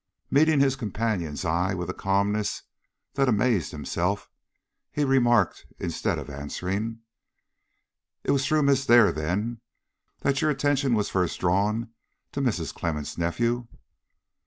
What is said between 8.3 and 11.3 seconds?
was through Miss Dare, then, that your attention was